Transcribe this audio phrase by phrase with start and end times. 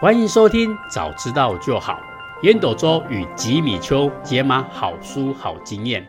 [0.00, 2.00] 欢迎收听《早知道就好》，
[2.46, 6.08] 烟斗周与吉米秋解码好书好经验。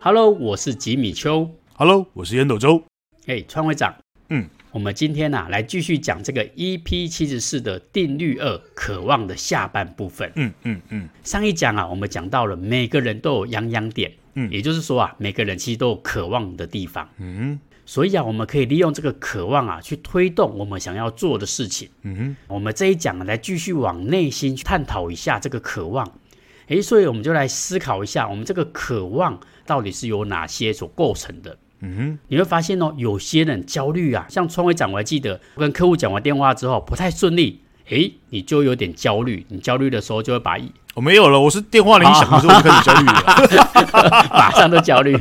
[0.00, 1.50] Hello，我是吉米秋。
[1.74, 2.82] Hello，我是烟斗周。
[3.26, 3.94] 哎，川会长，
[4.30, 10.32] 嗯，我们今天呢、啊、来继续讲这个 EP 七十四的定律二，渴望的下半部分。
[10.36, 17.06] 嗯嗯嗯，上一讲啊，我们讲到了每个人都有痒痒点，嗯，也就是说啊，每个人其实都有渴望的地方。
[17.18, 17.60] 嗯。
[17.86, 21.88] 所以啊，我们可以利用这个渴望啊，去推动我们想要做的事情。
[22.02, 26.06] 嗯哼，我们这一讲来继续往内心去探讨一下这个渴望。
[26.66, 31.56] 诶，所以我们就来思考一下，我们这个渴望到底是由哪些所构成的？
[31.80, 39.44] 嗯哼，你会发现哦，有些人焦虑啊，像创会长，我还记得我跟客户讲完电话之后不太顺利，诶，你就有点焦虑。
[39.48, 45.16] 你焦虑的时候就会把我、哦、没有了，我是电话铃响的时候就开始焦虑了， 马上都焦虑。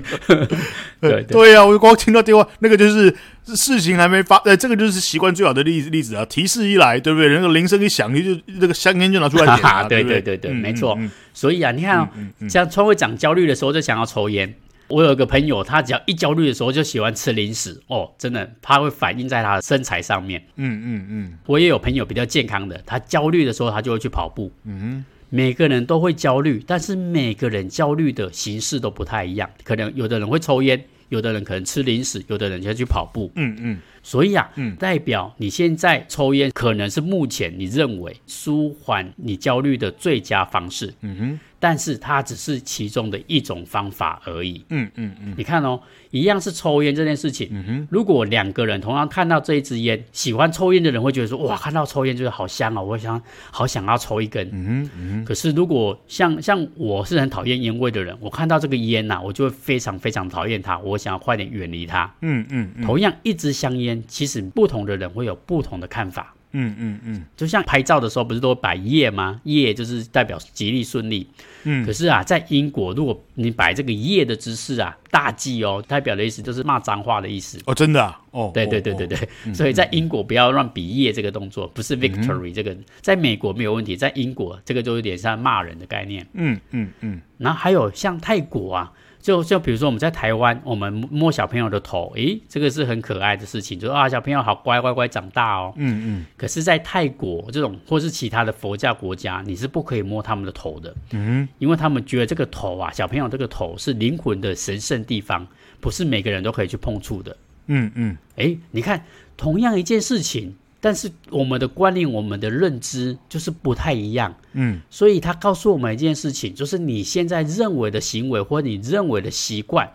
[1.01, 3.13] 对 对，啊，我就光听到电话，那个就是
[3.53, 6.25] 事情还没发，呃，这个就是习惯最好的例子例子啊。
[6.25, 7.29] 提示一来，对不对？
[7.29, 11.11] 那个铃声一响，你就那个香烟就拿出来点、啊、 对对对对，嗯、没错、嗯。
[11.33, 14.55] 所以啊，你看、哦嗯嗯，像川会长焦虑的时候就想要抽烟。
[14.87, 20.43] 我有一个朋友，他只要一焦虑的时候就喜欢吃零食哦，真的，他会反映在他的身材上面。
[20.55, 21.33] 嗯嗯嗯。
[21.45, 24.51] 我也有朋友比较健康的，他焦虑的时候他就会去跑步。
[24.63, 25.03] 嗯。
[25.29, 29.49] 每个人都会焦虑，但是每个人焦虑的形式都不太一样。
[29.63, 33.31] 可能有的人会抽烟，有的人可能吃零食，有的人就去跑步。
[33.35, 33.77] 嗯嗯。
[34.03, 40.93] 所以啊，嗯，代表你现在抽烟可能是目前你认为舒缓你焦虑的最佳方式。
[41.01, 41.39] 嗯哼。
[41.65, 44.63] 但是它只是其中的一种方法而已。
[44.69, 47.49] 嗯嗯嗯，你看哦，一样是抽烟这件事情。
[47.51, 55.25] 嗯哼，如果两个人同样看到这一支烟，喜欢抽烟的人会觉得说：“哇，看到抽烟就是好香哦，我想好想要抽一根。”嗯哼，嗯哼。
[55.25, 62.13] 可是如果像像我是很讨厌烟味的人，我看到这个烟呐、啊，我就会非常非常讨厌它，我想要快点远离它。
[62.21, 62.85] 嗯嗯，嗯。
[62.85, 66.35] 同样一支香烟，其实不同的人会有不同的看法。
[66.51, 69.41] 嗯嗯嗯，就像拍照的时候，不是都摆叶吗？
[69.43, 71.27] 叶就是代表吉利顺利。
[71.63, 77.59] 嗯，可是啊，在英国，如果你摆这个叶的姿势啊，大忌哦，代表的意思就是骂脏话的意思。
[77.65, 78.21] 哦，真的啊？
[78.31, 79.17] 哦，对对对对对。
[79.17, 86.25] 哦、所以在英国不要乱比叶这个动作，不是 victory、嗯、这个，在美国没有问题，在英国这个就有点像骂人的概念。
[86.33, 87.21] 嗯嗯嗯。
[87.37, 88.93] 然后还有像泰国啊。
[89.25, 95.73] 就就比如说我们在台湾，我们摸小朋友的头，诶，这个是很可爱的事情，就说啊，小朋友好乖乖乖长大哦。
[95.77, 96.25] 嗯嗯。
[96.37, 100.95] 可是，在泰国这种或是其他的佛教国家，你是不可以摸他们的头的。
[101.13, 101.49] 嗯。
[101.57, 105.47] 因为他们觉得这个头啊，小朋友这个头是灵魂的神圣地方，
[105.79, 107.35] 不是每个人都可以去碰触的。
[107.65, 108.15] 嗯嗯。
[108.35, 109.03] 诶，你看，
[109.35, 110.55] 同样一件事情。
[110.85, 119.91] 但是我们的观念、我们的认知就是不太一样，嗯，所以他告诉我们一件事情，就是你现在认为的行为或你认为的习惯，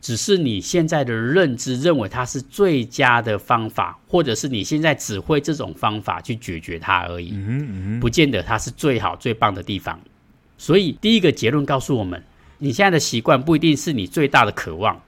[0.00, 10.00] 只是你现在的认知认为它是最佳的方法，或者是你现在只会这种方法去解决它而已，嗯嗯，不见得它是最好最棒的地方。
[10.56, 12.24] 所以第一个结论告诉我们，
[12.56, 14.98] 你现在的习惯不一定是你最大的渴望。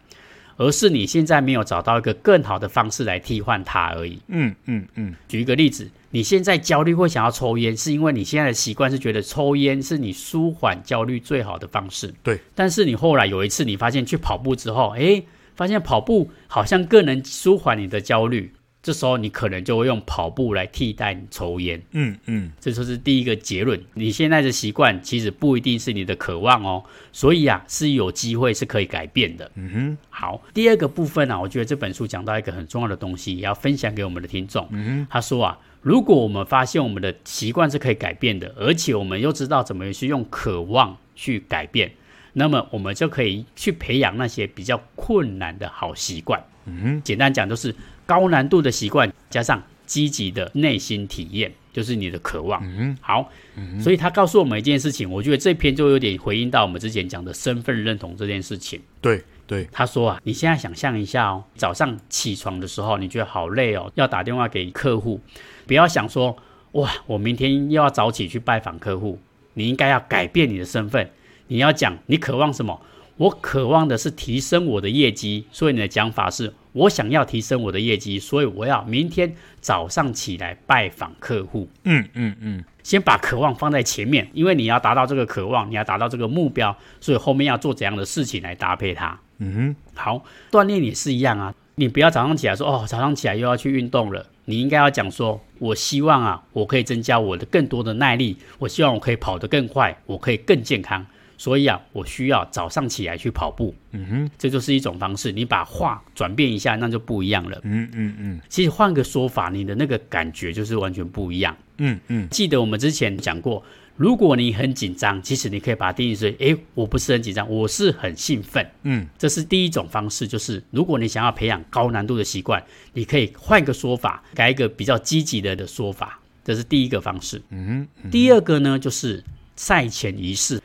[0.63, 4.21] 而是你现在没有找到一个更好的方式来替换它而已。
[4.29, 5.13] 嗯嗯嗯。
[5.27, 12.15] 举一个例子，你现在焦虑会想要抽烟，是因为你现在的习惯是觉得抽烟是你舒缓焦虑最好的方式。
[12.23, 12.39] 对。
[12.55, 18.53] 但是你后来有一次你发现去跑步之后，诶，发现跑步好像更能舒缓你的焦虑。
[18.83, 23.81] 这时候你可能就会用跑步来替代你抽烟，嗯嗯，这就是第一个结论。
[23.95, 26.83] 你现在的习惯其实不一定是你的渴望哦，
[27.13, 29.49] 所以啊是有机会是可以改变的。
[29.55, 34.67] 嗯哼，好，第二个部分呢、啊，我觉得这本书讲到一个很重要的东西，也要分享给我们的听众。
[34.73, 41.93] 嗯哼，他说啊，如果我们发现我们的习惯是可以改变的，而且我们又知道怎么去用渴望去改变，
[42.33, 46.43] 那么我们就可以去培养那些比较困难的好习惯。
[46.67, 47.73] 嗯哼，简单讲就是。
[48.07, 52.63] 高难度的习惯加上积极的内心体验，就是你的渴望。
[52.65, 58.81] 嗯，好，嗯，所以他告诉我们一件事情，我觉得这篇就有点回应到我们之前讲的身份认同这件事情。
[59.01, 65.21] 对对，他说啊，你现在想象一下哦，早上起床的时候，你觉得好累哦，要打电话给客户，
[65.67, 66.37] 不要想说
[66.73, 69.19] 哇，我明天又要早起去拜访客户。
[69.55, 71.11] 你应该要改变你的身份，
[71.49, 72.81] 你要讲你渴望什么？
[73.19, 76.55] 我渴望的是提升我的业绩，所以你的讲法是。
[76.73, 81.69] 我想要提升我的业绩，所以我要明天早上起来拜访客户。
[81.85, 89.19] 嗯嗯嗯，先把渴望放在前面，因为你要达到这个渴望，你要达到这个目标，所以后面要做怎样的事情来搭配它。
[89.39, 101.05] 嗯哼，好，锻炼也是一样啊，你不要早上起来说哦，早上起来又要去运动了，你应该要讲说，我希望啊，我可以增加我的更多的耐力，我希望我可以跑得更快，我可以更健康。
[101.37, 103.75] 所以啊，我需要早上起来去跑步。
[103.91, 105.33] 嗯哼，这就是一种方式。
[105.33, 107.61] 你把话转变一下，那就不一样了。
[107.65, 108.41] 嗯嗯嗯。
[108.49, 111.57] 其实换个说法，你的那个感觉就是完全不一样。
[111.79, 112.29] 嗯嗯。
[112.31, 113.63] 记得我们之前讲过，
[113.97, 118.67] 如果你很紧张，其实你可以把它定义成：诶，我不是很紧张，我是很兴奋。
[118.85, 120.27] 嗯，这是第一种方式。
[120.27, 122.63] 就是如果你想要培养高难度的习惯，
[122.93, 126.19] 你可以换个说法，改一个比较积极的的说法。
[126.45, 127.41] 这是第一个方式。
[127.51, 129.23] 嗯，嗯，第二个呢，就是
[129.57, 130.61] 赛前仪式。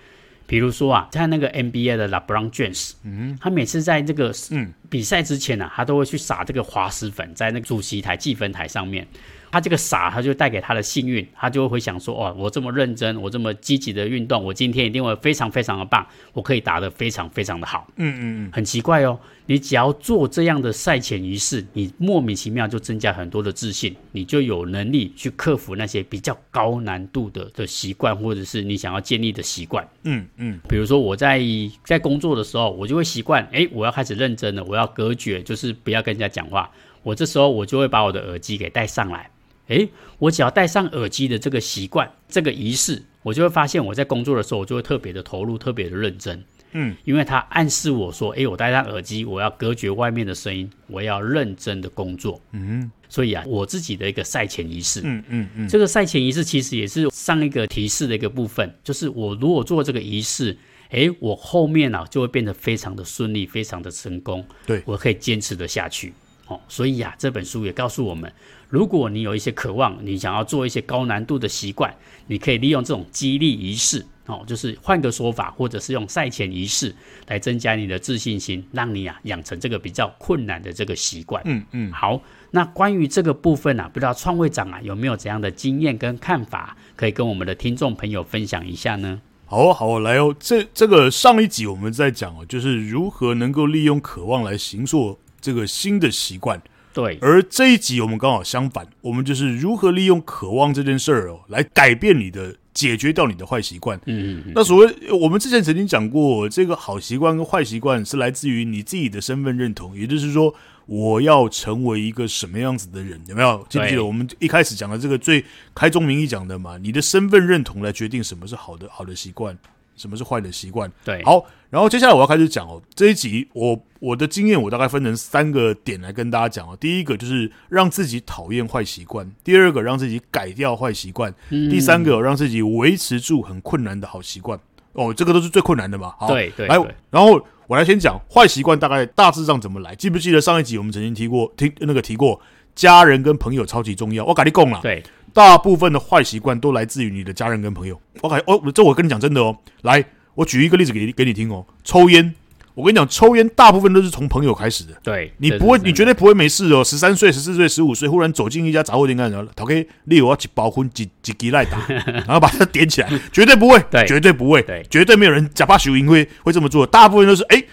[0.47, 9.05] 比如说啊，在那个 NBA 的 LeBron James，嗯，他每次在这个嗯比赛之前呢、啊，他都会去撒这个滑石粉在那个主席台计分台上面。
[9.51, 17.87] 他这个傻，他就带给他的幸运，他就会想说：哦，我这么认真，我这么积极的运动，我今天一定会非常非常的棒，我可以打得非常非常的好。
[17.95, 29.87] 嗯嗯嗯，很奇怪哦，你只要做这样的赛前仪式，你莫名其妙就增加很多的自信，你就有能力去克服那些比较高难度的的习惯，或者是你想要建立的习惯。
[30.03, 31.41] 嗯嗯，比如说我在
[31.83, 36.69] 在工作的时候，我就会习惯，哎，我要开始认真了，我要隔绝，就是不要跟人家讲话。
[37.03, 39.29] 我这时候我就会把我的耳机给带上来。
[39.67, 46.43] 诶，我只要戴上耳机的这个习惯，这个仪式，我就会发现我在工作的时候，我就会特别的投入，特别的认真。
[46.73, 52.41] 嗯，因为它暗示我说，诶，我戴上耳机，我要隔绝外面的声音，我要认真的工作。
[52.51, 60.57] 嗯，所以啊，我自己的一个赛前仪式，嗯嗯嗯，这个赛前仪式其实也是上一个提示的一个部分，就是我如果做这个仪式，
[60.89, 64.45] 诶，我后面啊就会变得非常的顺利，非常的成功。
[64.65, 66.13] 对，我可以坚持的下去。
[66.47, 68.31] 哦，所以呀、啊，这本书也告诉我们，
[68.69, 71.93] 如果你有一些渴望，你想要做一些高难度的习惯，
[72.27, 76.95] 你可以利用这种激励仪式，哦，就是换个说法，或者是用赛前仪式
[77.27, 81.41] 来增加你的自信心，让你啊养成这个比较困难的这个习惯。
[81.45, 82.21] 嗯嗯，好，
[82.51, 89.19] 那关于这个部分啊，不知道创会长啊有没有怎样的经验跟看法，可以跟我们的听众朋友分享一下呢？
[89.45, 95.19] 好好来哦，这这个上一集我们在讲哦，就是如何能够利用渴望来行塑。
[95.47, 96.61] 这个新的习惯，
[96.93, 103.97] 对，而这一集我们刚好相反，我们就是如何利用渴望这件事儿哦，来改变你的、解决掉你的坏习惯。
[104.07, 110.53] 嗯，嗯，嗯，那所谓我们之前曾经讲过，这个好习惯跟坏习惯是来自于你自己的身份认同，也就是说，
[110.85, 113.65] 我要成为一个什么样子的人，有没有？
[113.69, 116.77] 记不记得我们一开始讲的这个最开宗明义讲的嘛？
[116.77, 119.57] 你的身份认同来决定什么是好的好的习惯。
[119.97, 120.89] 什么是坏的习惯？
[121.03, 122.81] 对，好，然后接下来我要开始讲哦。
[122.95, 126.77] 这一集我我的经验，我大概分成三个点来跟大家讲哦。
[126.79, 134.57] 第一个就是让自己讨厌坏习惯；第二个让自己改掉坏习惯；嗯、第三个让自己维持住很困难的好习惯。
[134.93, 136.13] 哦，这个都是最困难的嘛。
[136.19, 136.75] 好，对对，来，
[137.09, 139.93] 然后我来先讲坏习惯大概大致上怎么来。
[139.95, 142.39] 记不记得上一集我们曾经提过，听那个提过，
[142.75, 144.23] 家人跟朋友超级重要。
[144.25, 145.03] 我跟你讲了，对。
[145.37, 148.01] 大部分的坏习惯都来自于你的家人跟朋友。
[148.21, 149.55] OK，哦，这我跟你讲真的哦。
[149.83, 150.03] 来，
[150.33, 151.63] 我举一个例子给你给你听哦。
[151.83, 152.33] 抽烟，
[152.73, 154.95] 我跟你讲，抽烟大部分都是从朋友开始的。
[155.03, 156.83] 对，你不会，你绝对不会没事哦。
[156.83, 159.47] 十三岁、十四岁、十五岁，忽然走进一家杂货店干什么？
[159.55, 161.77] 他可以例如我要几包荤、几几几来打，
[162.25, 166.83] 然后把它点起来，绝对不会，对，绝对不会，对，绝对没有人假扮输赢会会这么做。
[166.83, 167.63] 大部分都是哎。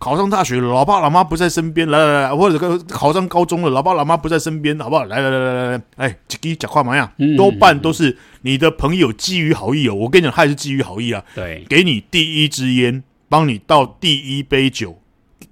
[0.00, 5.04] 诶考上大学了，老爸老妈不在身边，来来来，或者考考上高中了，老爸老妈不在身边，好不好？
[5.04, 9.94] 来来来来来来，哎，这给讲话嘛呀，多半都是你的朋友基于好意哦。
[9.94, 11.22] 我跟你讲，他也是基于好意啊。
[11.34, 14.98] 对，给你第一支烟，帮你倒第一杯酒，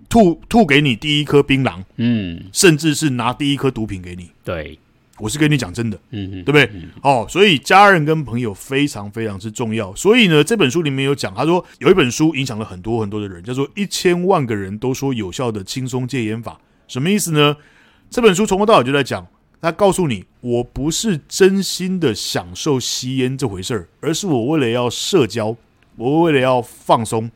[0.09, 4.31] 吐吐给你第一颗槟榔，嗯，甚至是拿第一颗毒品给你。
[4.43, 4.79] 对。
[5.19, 6.71] 我是跟你讲真的，嗯嗯，对不对？
[6.75, 9.95] 嗯、哦，所以家人跟朋友非常非常之重要。
[9.95, 16.53] 所以呢，这本书里面有讲，他说有一本书影响了很多很多的人，叫做《一千万个人都说有效的轻松戒烟法》。
[16.87, 17.57] 什么意思呢？
[18.09, 19.27] 这本书从头到尾就在讲，
[19.61, 25.57] 他告诉你，我不是真心的享受吸烟这回事儿，而是我为了要社交，
[25.97, 27.31] 我为了要放松，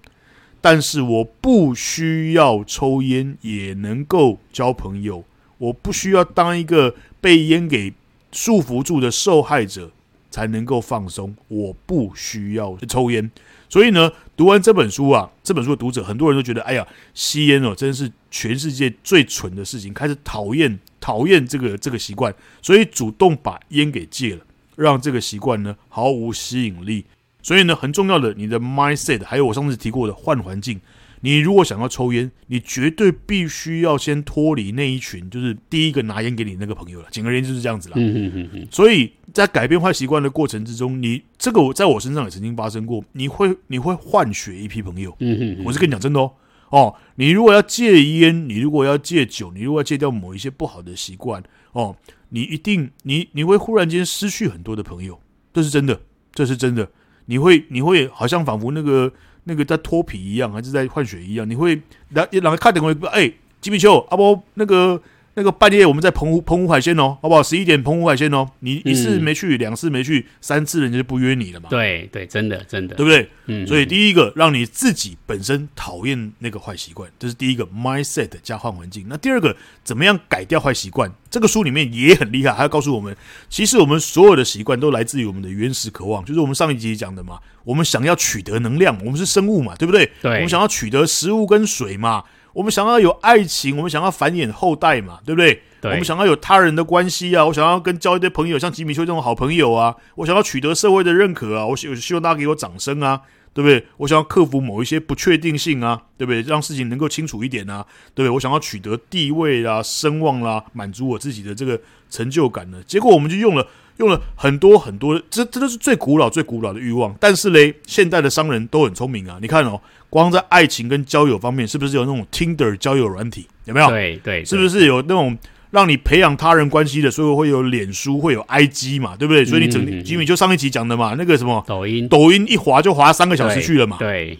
[0.60, 5.24] 但是我不需要抽烟也能够交朋友。
[5.58, 7.94] 我不需要当一个被烟给
[8.32, 9.90] 束缚住的受害者
[10.30, 13.30] 才能够放松，我不需要抽烟。
[13.68, 24.42] 所以呢，读完这本书啊，这本书的读者很多人都觉得，哎呀，吸烟哦，真是全世界最蠢的事情，开始讨厌讨厌这个这个习惯，所以主动把烟给戒了，
[24.76, 27.04] 让这个习惯呢毫无吸引力。
[27.42, 30.80] 所以呢，很重要的，你的 mindset，还有我上次提过的换环境。
[31.24, 37.06] 你如果想要抽烟，你绝对必须要先脱离那一群，就是第一个拿烟给你那个朋友了。
[37.12, 37.94] 简而言之就是这样子了。
[37.96, 38.68] 嗯嗯嗯嗯。
[38.72, 43.04] 所以在改变坏习惯的过程之中，你这个我在我身上也曾经发生过。
[43.12, 45.16] 你会你会换血一批朋友。
[45.20, 45.64] 嗯嗯嗯。
[45.64, 46.32] 我是跟你讲真的哦。
[46.70, 51.96] 哦，你如果要戒烟，你如果要戒酒，你如果要戒掉某一些不好的习惯，哦，
[52.30, 55.20] 你一定你你会忽然间失去很多的朋友，
[55.54, 56.00] 这是真的，
[56.34, 56.90] 这是真的。
[57.26, 59.12] 你会你会好像仿佛那个。
[59.44, 61.48] 那个在脱皮一样，还是在换血一样？
[61.48, 61.80] 你会
[62.10, 65.02] 然然后看点会哎，吉米丘阿波那个。
[65.34, 67.42] 那个半夜我们在澎湖澎湖海鲜哦，好不好？
[67.42, 71.70] 十一点澎湖海鲜哦，你一次没去，两、嗯、次没去，三次人家就不约你了嘛。
[71.70, 73.28] 对对，真的真的，对不对？
[73.46, 73.66] 嗯。
[73.66, 79.06] 所以第一个让你自己本身讨厌那个坏习惯，这是第一个 mindset 加换环境。
[79.08, 81.10] 那第二个怎么样改掉坏习惯？
[81.30, 83.16] 这个书里面也很厉害，还要告诉我们，
[83.48, 87.38] 其实我们所有的习惯都来自于我们的原始渴望，就是我们上一集讲的嘛。
[87.64, 90.10] 我们想要取得能量，我们是生物嘛，对不对？
[90.20, 90.34] 对。
[90.34, 95.62] 我们想要取得食物跟水嘛，我们想要有爱情，我们想要繁衍后代嘛，对不对？
[95.80, 103.20] 对，我们想要有他人的关系啊，我想要跟交一堆朋友，像吉米修这种好朋友啊，我想要取得社会的认可啊，我希希望大家给我掌声啊，
[103.52, 103.84] 对不对？
[103.96, 106.40] 我想要克服某一些不确定性啊，对不对？
[106.42, 108.30] 让事情能够清楚一点啊，对不对？
[108.30, 112.80] 我想要取得地位啊、声望啦、啊，满足我自己的这个成就感呢。
[112.86, 113.66] 结果我们就用了
[114.02, 117.14] 用了很多很多，这这都是最古老、最古老的欲望。
[117.20, 119.80] 但是嘞，现代的商人都很聪明啊，你看哦，
[120.10, 123.46] 光在爱情跟交友方面，是不是有那种 Tinder 交友软体？
[123.66, 123.88] 有没有？
[123.88, 125.38] 对对，对，是不是有那种？
[125.70, 129.42] 让你培养他人关系的，所以会有脸书，会有 IG 嘛，对不对？
[129.42, 134.38] 所以你整吉米就上一集讲的嘛，那个什么抖音，抖音一滑就滑三个小时去了嘛，对，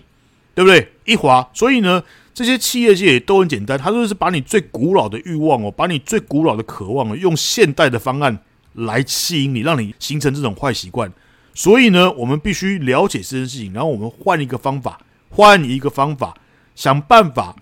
[0.55, 0.87] 对不对？
[1.07, 2.03] 一滑，所以呢，
[2.35, 8.39] 这些企业界也都很简单，他就是把你最古老的欲望哦，把你最古老的渴望哦，用现代的方案
[8.75, 11.13] 来吸引你，让你形成这种坏习惯。
[11.55, 15.01] 所以呢，我们必须了解这件事情，然后我们换一个方法，
[15.31, 16.35] 换一个方法，
[16.75, 17.57] 想办法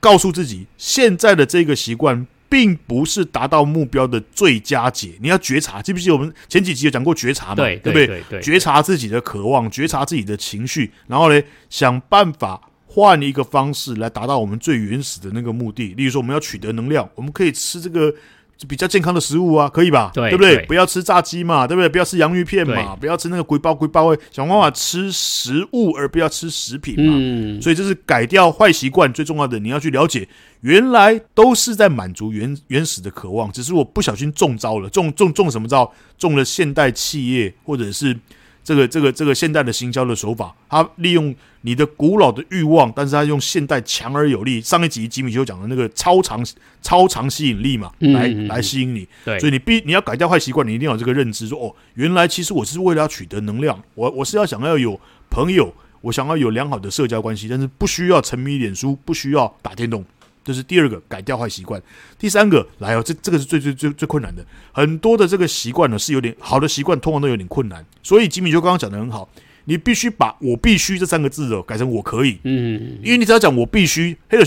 [0.00, 2.26] 告诉自己，现在的这个习惯。
[2.46, 7.56] 并不是达到目标的最佳解，你要觉察，记不记得我们前几集有讲过觉察嘛？
[7.56, 15.94] 对，对不对，觉察自己的渴望，觉察自己的情绪，然后呢，想办法换一个方式来达到我们最原始的那个目的。
[15.94, 18.14] 例如说，我们要取得能量，我们可以吃这个。
[18.68, 20.10] 比较健康的食物啊，可以吧？
[20.14, 20.56] 对，对不对？
[20.56, 21.88] 对，不要吃炸鸡嘛，对不对？
[21.88, 27.12] 不要吃洋芋片嘛，不要吃那个龟包龟包，想办法吃食物而不要吃食品嘛。
[27.14, 29.58] 嗯，所以这是改掉坏习惯最重要的。
[29.58, 30.28] 你要去了解，
[30.60, 35.92] 原来都是在满足原原始的渴望，只是我不小心中招了，中中中什么招？
[36.16, 38.16] 中了现代企业或者是。
[38.64, 44.60] 这个这个这个现代的行销的手法，它利用你的古老的欲望，但是它用现代强而有力。
[44.60, 46.42] 上一集吉米就讲的那个超长
[46.80, 49.06] 超长吸引力嘛，来嗯嗯嗯来吸引你。
[49.24, 60.02] 对，所以你必你要改掉坏习惯，你一定要有这个认知说，说哦，原来其实我是为了要取得能量，我我是要想要有朋友，我想要有良好的社交关系，但是不需要沉迷脸书，不需要打电动。
[60.44, 61.82] 这是第二个改掉坏习惯，
[62.18, 64.44] 第三个来哦，这这个是最最最最困难的。
[64.72, 67.84] 很多的这个习惯呢是有点好的习惯，通常都有点困难。
[68.02, 69.28] 所以吉米就刚刚讲的很好，
[69.64, 72.38] 你必须把我必须这三个字哦改成我可以。
[72.44, 74.44] 嗯，因为你只要讲我必须，黑了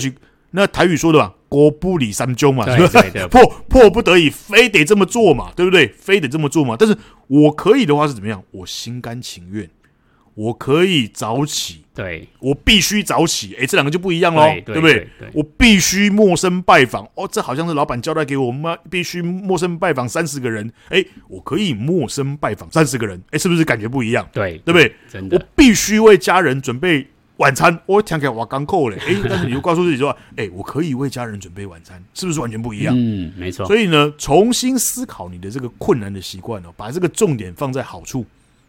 [0.50, 5.88] 那台语说的嘛，国不理三中嘛，对对对，迫迫 不得已非得这么做嘛，对不对？
[5.88, 6.74] 非得这么做嘛。
[6.78, 8.42] 但是我可以的话是怎么样？
[8.52, 9.68] 我心甘情愿。
[10.38, 15.08] 我可以早起，对，我必须早起，诶，这两个就不一样喽，对，不对？
[15.32, 24.24] 我必须陌生拜访，哦，这好像是老板交代给我们，必须陌生拜访三十个人，诶，我可以陌生拜访三十个人，诶，是不是感觉不一样？
[24.32, 24.94] 对，对不对？
[25.10, 27.04] 真的，我必须为家人准备
[27.38, 32.94] 晚餐，我听起来我刚够了，诶，但是你又告诉自己说， 诶，我可以为家人准备晚餐，是不是完全不一样？
[32.96, 33.66] 嗯，没错。
[33.66, 38.24] 所以呢，重新思考你的这个困难的习惯哦，把这个重点放在好处。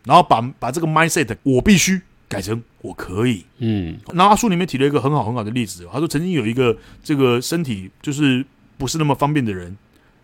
[0.06, 8.46] 然后把把这个 mindset 我必须改成我可以，嗯，然后他书里面提了一个很好很好的例子，他说曾经有一个这个身体就是
[8.78, 9.76] 不是那么方便的人，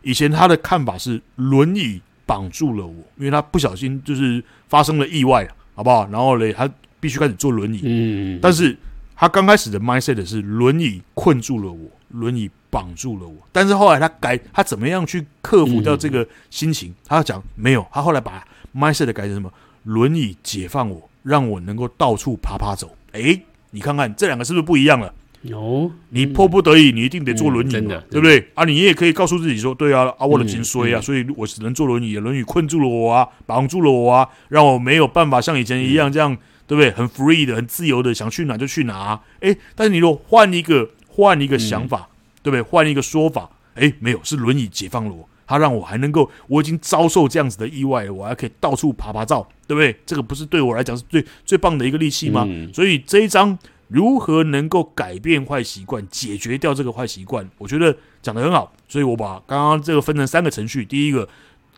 [0.03, 6.08] 以前他的看法是轮椅绑住了我，因为他不小心就是发生了意外，好不好？
[6.10, 8.77] 然后嘞，他必须开始坐轮椅，嗯，但是
[9.15, 16.93] 他刚开始的 mindset 是轮椅困住了我，轮椅绑住了我，但是后来他改，他怎么样去克服掉这个心情？
[17.05, 18.45] 他讲没有，他后来把
[18.75, 19.51] mindset 改成什么？
[19.84, 22.95] 轮椅解放我，让我能够到处爬爬走。
[23.13, 23.41] 诶，
[23.72, 25.13] 你看看这两个是不是不一样了？
[25.43, 28.50] 有，你迫不得已，你一定得坐轮椅，真的，对不对？
[28.55, 32.17] 啊，你也可以告诉自己说，对啊，啊，我的颈椎啊，所以我只能坐轮椅。
[32.17, 36.36] 轮椅困住了我啊，绑住了我啊，让我没有办法像以前一样这样，
[36.67, 36.91] 对不对？
[36.91, 39.22] 很 free 的，很自由的，想去哪就去哪。
[39.41, 42.10] 诶，但是你如果换一个换一个想法，
[42.41, 42.62] 对不对？
[42.62, 45.27] 换一个说法，诶，没有，是轮椅解放了我。
[45.48, 49.95] 它让我还能够，我已经遭受这样子的意外，我还可以到处爬爬照，对不对？
[50.03, 52.45] 这个不是对我来讲是最最棒的一个利器吗？
[52.50, 52.74] 嗯。
[52.74, 53.55] 所以这一章
[53.88, 58.74] 如何能够改变坏习惯，解决掉这个坏习惯，我觉得讲得很好。
[58.88, 61.29] 所以我把刚刚这个分成三个程序：第一个，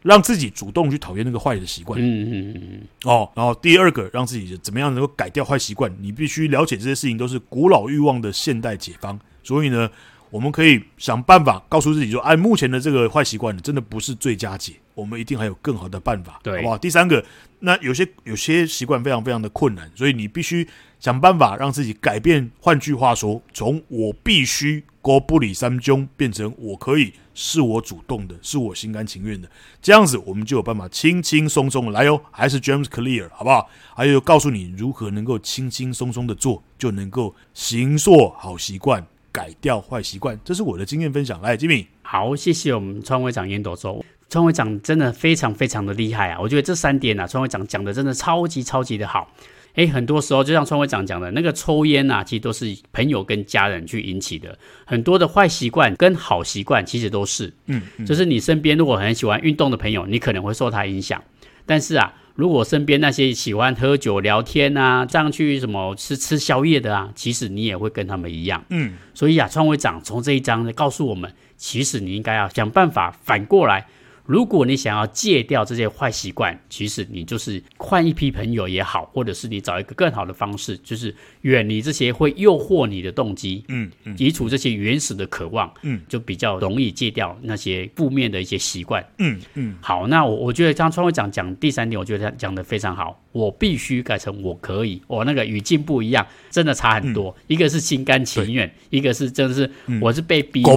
[0.03, 9.19] 让自己主动去讨厌那个坏的习惯，嗯嗯嗯哦，然后第二个，让自己怎么样能够改掉坏习惯，你必须了解这些事情都是古老欲望的现代解方。
[9.43, 9.89] 所以呢。
[10.29, 16.77] 我们可以想办法告诉自己说，哎，目前的这个坏习惯真的不是最佳解，我们一定还有更好的办法，对，好不好？
[16.77, 17.23] 第三个，
[17.59, 20.67] 那有些有些习惯非常非常的困难，所以你必须
[20.99, 22.51] 想办法让自己改变。
[22.59, 24.83] 换句话说，从我必须。
[25.07, 29.49] 我不理三中变成我可以是我主动的，是我心甘情愿的，
[29.81, 33.69] 这样子我们就有办法轻轻松松的来哟，还是 James Clear 好不好？
[33.95, 40.39] 还有告诉你如何能够轻轻松松的做，就能够行塑好习惯，改掉坏习惯。
[40.43, 41.39] 这是我的经验分享。
[41.43, 46.39] 来，Jimmy，好，谢谢我们川会长烟斗周，川会长真的非常非常的厉害啊！
[46.41, 49.31] 我觉得这三点啊，川会长讲的真的超级超级的好。
[49.75, 54.57] 诶，很多时候就像川会长讲的，那个抽烟啊，其实都是朋友跟家人去引起的。
[54.87, 61.23] 很多的坏习惯跟好习惯其实都是，嗯，嗯，就是你身边如果很喜欢运动的朋友，你可能会受他影响。
[61.67, 68.93] 但是啊，如果身边那些喜欢喝酒聊天啊，这样去什么吃吃宵夜的啊，其实你也会跟他们一样，嗯。
[69.13, 73.87] 所以啊，创会长从这一章告诉我们，其实你应该要想办法反过来。
[74.27, 89.75] 如果你想要戒掉这些坏习惯，其实你就是换一批朋友也好，或者是你找一个更好的方式，就是远离这些会诱惑你的动机，嗯，嗯，移除这些原始的渴望，嗯，就比较容易戒掉那些负面的一些习惯，嗯嗯。
[89.81, 93.23] 好，那我我觉得张创会长讲第三点，我觉得他讲的非常好。
[93.33, 97.29] 我必须改成我可以，我那个语境不一样，真的差很多。
[97.29, 99.69] 嗯、一个是心甘情愿，一个是真的是
[100.01, 100.69] 我是被逼的。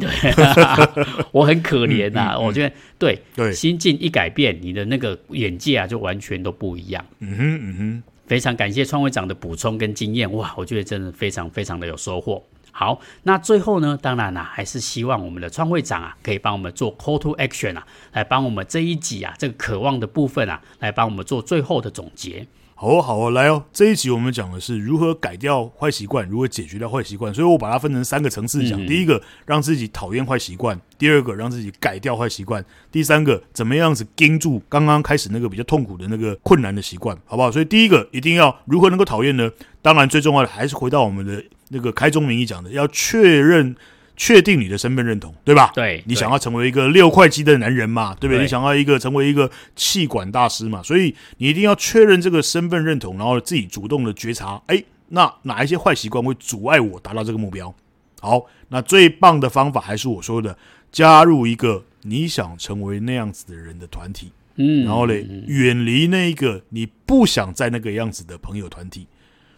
[0.00, 1.14] 对，对。
[1.30, 7.04] 我很可怜呐、我觉得对对，心境一改变，你的那个眼界啊就完全都不一样。
[7.20, 12.42] 嗯哼嗯哼，非常感谢创会长的补充跟经验，哇，我觉得真的非常非常的有收获。
[12.76, 22.44] 好，那最后呢，当然啦、啊，还是希望我们的创会长啊，可以帮我们做 call to action 啊，来帮我们这一集啊，这个渴望的部分啊，来帮我们做最后的总结。
[22.84, 28.78] 好哦，好哦，来哦，这一集我们讲的是如何改掉坏习惯，如何解决掉坏习惯，所以我把它分成三个层次讲。
[28.78, 32.62] 嗯、第一个，让自己讨厌坏习惯；第二个，让自己改掉坏习惯；
[32.92, 37.50] 第三个，怎么样子盯住刚刚开始那个比较痛苦的那个困难的习惯，好不好？
[37.50, 39.50] 所以第一个一定要如何能够讨厌呢？
[39.80, 41.42] 当然，最重要的还是回到我们的。
[41.70, 43.74] 那个开宗明义讲的，要确认、
[44.16, 45.72] 确定你的身份认同，对吧？
[45.74, 48.42] 对，你想要成为一个六块肌的男人嘛，对不对？
[48.42, 57.74] 你想要一个成为一个气管大师嘛，所以你一定要确认这个身份认同，然后自己主动的觉察，哎，那哪一些坏习惯会阻碍我达到这个目标？
[58.20, 60.56] 好，那最棒的方法还是我说的，
[60.92, 69.08] 加入一个你想成为那样子的人的团体，嗯，然后嘞，远离那一个你不想在那个样子的朋友团体，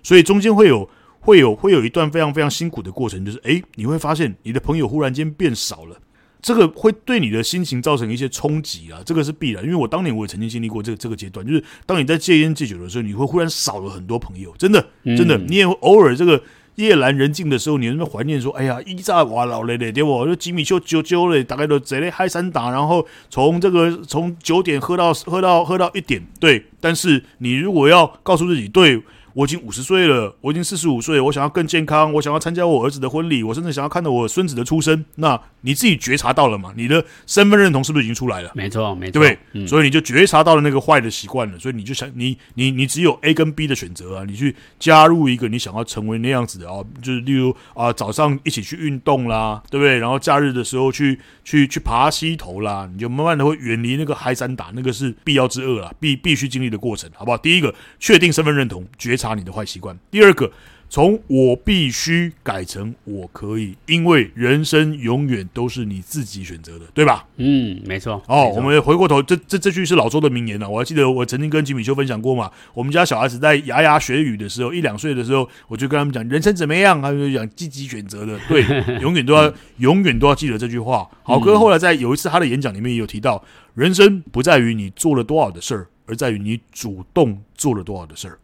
[0.02, 0.88] 所以中间会有。
[1.26, 5.96] 会有会有一段非常非常辛苦的过程，就是诶，你会发现你的朋友忽然间变少了，
[6.40, 9.64] 这个会对你的心情造成一些冲击啊，这个是必然。
[9.64, 16.40] 因为我当年我也曾经经历过这个这个阶段，就是当你在戒烟戒酒的时候，你会忽然少了很多朋友，真的真的，你也偶尔这个
[16.76, 20.24] 夜阑人静的时候，你会怀念说，哎呀，一炸哇老嘞嘞，对不？
[20.26, 26.64] 就吉米丘啾啾嘞，大概都贼嘞嗨三打，然后从这个从九点喝到喝到喝到一点，对。
[26.80, 29.02] 但是你如果要告诉自己，对。
[29.36, 35.04] 我已经五十岁了，我已经四十五岁，我想要更健康，我想要参加我儿子的婚礼，我甚至想要看到我孙子的出生。
[35.16, 36.72] 那你自己觉察到了吗？
[36.74, 38.50] 你的身份认同是不是已经出来了？
[38.54, 39.38] 没错，没错，对不对？
[39.52, 41.58] 嗯、所以你就觉察到了那个坏的习惯了。
[41.58, 49.98] 所以你就想，你你你只有 A 跟 B 的选择啊，你去加入一个你想要成为那样子的啊，就是例如啊，早上一起去运动啦，对不对？
[49.98, 57.36] 然后假日的时候去去去爬溪头啦，你就慢慢的会远离那个嗨三打，那个是必要之恶啦，必必须经历的过程，好不好？
[57.36, 59.98] 第一个，确定身份认同，觉察你的坏习惯。
[60.10, 60.50] 第二个，
[60.88, 67.26] 从我必须改成我可以，因为人生永远都是你自己选择的，对吧？
[67.38, 68.22] 嗯，没错。
[68.28, 70.70] 哦，我们回过头，这这这句是老周的名言了。
[70.70, 72.50] 我还记得我曾经跟吉米修分享过嘛。
[72.72, 78.62] 我们家小孩子在牙牙学语的时候，一两岁的时候，我就跟他们讲人生怎么样，他们就讲积极选择的， 对，
[79.00, 81.08] 永远都要永远都要记得这句话。
[81.24, 83.42] 好，哥后来在有一次他的演讲里面也有提到，
[83.74, 88.38] 人生不在于你做了多少的事儿，而在于你主动做了多少的事儿。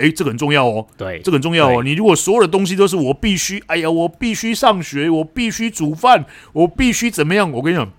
[0.00, 0.86] 哎，这个很重要哦。
[0.96, 1.82] 对，这个很重要哦。
[1.82, 7.50] 你如果所有的东西都是我必须，哎呀，我必须上学，我必须煮饭，我必须怎么样？
[7.52, 7.92] 我跟你讲，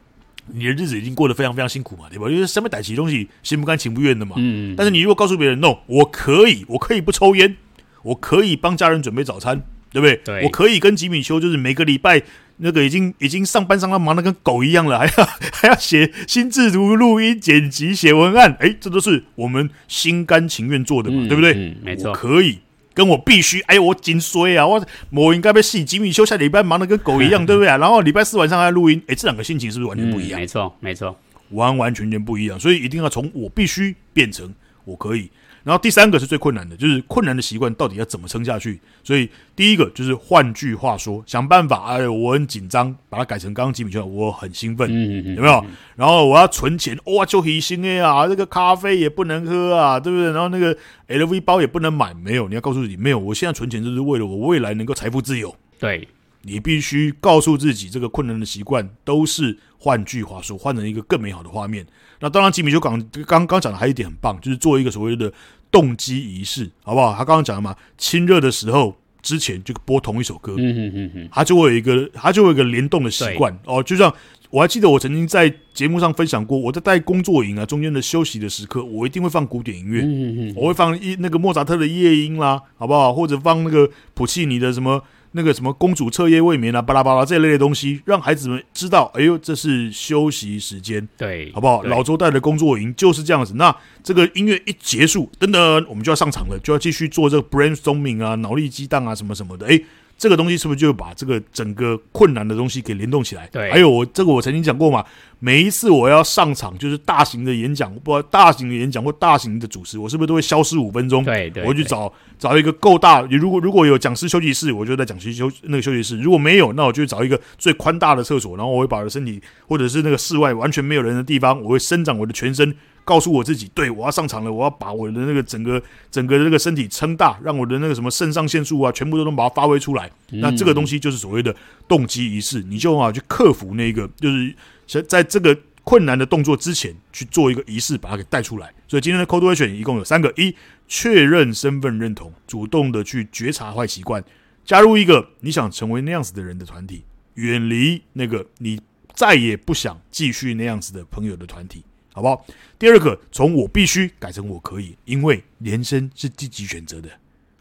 [0.47, 2.29] 你的日子已经过得非常非常辛苦嘛，对吧？
[2.29, 4.35] 因为上面逮起东西，心不甘情不愿的嘛。
[4.37, 4.73] 嗯。
[4.75, 7.55] 但是你如果告诉别人，no，我可以，我可以不抽烟，
[8.03, 10.15] 我可以帮家人准备早餐，对不对？
[10.23, 10.43] 对。
[10.43, 12.21] 我可以跟吉米修，就是每个礼拜。
[12.63, 21.53] 那个已经已经上班上到忙得跟狗一样了， 还要还要写心智图、录音、剪辑、写文案，哎，这都是我们心甘情愿做的嘛，嗯、对不对？
[21.55, 22.11] 嗯，没错。
[22.11, 22.59] 我可以
[22.93, 27.77] 跟我必须，哎，我紧衰啊，我我应该被戏吉米修下礼拜忙得跟狗一样， 对不对啊？
[27.77, 30.39] 然后礼拜四晚上还要录音，哎，这两个心情是不是完全不一样？
[30.39, 32.59] 嗯、没错，没错，完完全全不一样。
[32.59, 34.53] 所以一定要从我必须变成
[34.85, 35.31] 我可以。
[35.63, 38.79] 然后第三个是最困难的，就是困难的习惯到底要怎么撑下去。
[39.03, 41.85] 所以第一个就是换句话说，想办法。
[41.85, 45.65] 哎呦，我很紧张，把它改成刚刚吉米说，我很兴奋，嗯、有没有？
[45.95, 50.31] 然后我要存钱，哇，就很心哎啊，这个咖啡也不能喝啊，对不对？
[50.31, 50.75] 然后那个
[51.07, 55.55] LV 包也不能买，没有，你要告诉自己，没有，我现在存钱就是为了我未来能够财富自由。
[55.77, 56.07] 对，
[56.43, 61.85] 你必须告诉自己，这个困难的习惯都是换句话说，换成一个更美好的画面。
[62.19, 65.31] 那当然，吉米就刚刚刚讲的还有一点很棒，就是做一个所谓的。
[65.71, 67.13] 动机仪式，好不好？
[67.13, 73.81] 他刚刚讲了嘛，亲热的时候之前就播同一首歌，嗯嗯嗯嗯，他就会有一个，他就会有一个联动的习惯哦。
[73.81, 74.13] 就像
[74.49, 83.13] 我还记得我曾经在节目上分享过，我在带工作营啊，中间的休息的时刻，我一定会放古典音乐，嗯嗯嗯，我会放一那个莫扎特的夜莺啦，好不好？
[83.13, 85.01] 或者放那个普契尼的什么。
[85.33, 91.83] 那个什么公主彻夜未眠啊，巴拉巴拉这一类的东西，让孩子们知道，哎呦，这是休息时间，对，好不好？
[91.83, 93.53] 老周带的工作营就是这样子。
[93.55, 99.81] 那这个音乐一结束，等等，我们就要上场了，就要继续做这个 brainstorming 啊，脑力激荡啊，什么什么的，哎。
[100.21, 103.49] 这个东西是不是就把这个整个困难的东西给联动起来？
[103.51, 105.03] 对，还有我这个我曾经讲过嘛，
[105.39, 111.23] 每一次我要上场就是大型的演讲，不，大型的演讲或大型的主持，我是不是都会消失五分钟？
[111.23, 122.75] 对对，我去找找一个够大，如果如果有讲师休息室，我就在讲师休那个休息室；如果没有，那我就找一个最宽大的厕所，然后我会把我的身体或者是那个室外完全没有人的地方，我会伸展我的全身。
[123.03, 130.09] 告诉我自己，对，我要上场了，我要把我的那个整个整个的那个身体撑大，让我的那个什么肾上腺素啊，全部都能把它发挥出来。
[130.31, 131.55] 嗯、那这个东西就是所谓的
[131.87, 138.71] 动机仪式，你就啊去克服那个，就是在这个困难的动作之前去做一个仪式，把它给带出来。
[138.87, 140.55] 所以今天的 to Action 一共有三个：一、
[140.87, 144.23] 确认身份认同，主动的去觉察坏习惯，
[144.63, 148.79] 加入一个你想成为那样子的人的团体，远离那个你
[149.13, 151.83] 再也不想继续那样子的朋友的团体。
[152.13, 152.45] 好不好？
[152.77, 157.09] 第二个，从我必须改成我可以，因为人生是积极选择的。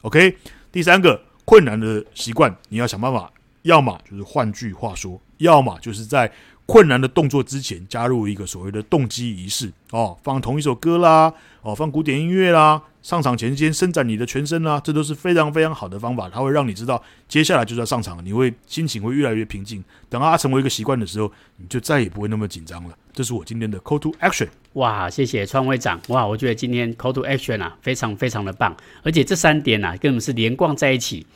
[0.02, 0.36] OK。
[0.72, 6.30] 第三个，困难的习惯，你要想办法，要么就是换句话说，要么就是在
[6.66, 12.82] 困难的动作之前加入一个所谓的动机仪式哦，放同一首歌啦，哦，放古典音乐啦。
[13.02, 19.82] 上场前先伸展你的全身啊，这都是非常非常好的方法，它会让你知道接下来就是要上场，你会心情会越来越平静。
[20.10, 22.94] 等它成为一个习惯的时候，你就再也不会那么紧张了。
[23.14, 24.48] 这是我今天的 Call to Action。
[24.74, 25.98] 哇，谢谢创会长。
[26.08, 31.26] 哇，我觉得今天 Call to Action 啊，非常非常的棒，而且这三点啊，根本是连贯在一起。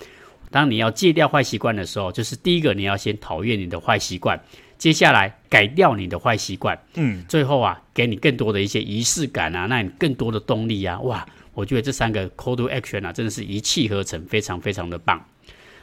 [0.54, 4.40] 当你要戒掉坏习惯的时候，就是第一个你要先讨厌你的坏习惯，
[4.78, 11.26] 接下来改掉你的坏习惯，嗯，最后啊，给你更多的一些仪式感啊，让你更多的动力啊，哇。
[11.54, 15.24] 我觉得这三个 call to action 啊，真的是一气呵成，非常非常的棒。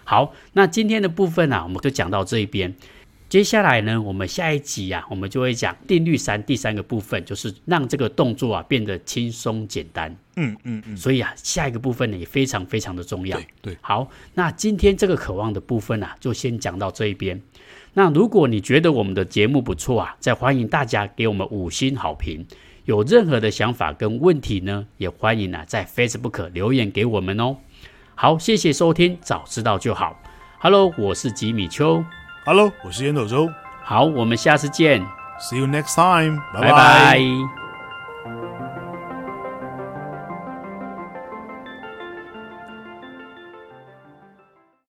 [0.05, 2.73] 好，那今天的部分啊，我们就讲到这一边。
[3.31, 10.13] 接下来呢，我们下一集啊，我们就会讲定律三第三个部分，就是让这个动作啊变得轻松简单。
[10.35, 10.97] 嗯嗯嗯。
[10.97, 13.37] 所以啊，下一个部分呢也非常非常的重要。
[13.37, 13.77] 对对。
[13.79, 17.41] 好，那今天这个渴望的部分啊，就先讲到这一边。
[17.93, 22.45] 那如果你觉得我们的节目不错啊，再欢迎大家给我们五星好评。
[22.83, 27.55] 有任何的想法跟问题呢，也欢迎啊在 Facebook 留言给我们哦。
[28.13, 30.21] 好，谢谢收听，早知道就好。
[30.59, 32.03] Hello，我是吉米邱。
[32.43, 33.47] Hello，我是烟斗周。
[33.83, 34.99] 好，我们下次见。
[35.39, 36.41] See you next time。
[36.51, 37.19] 拜拜。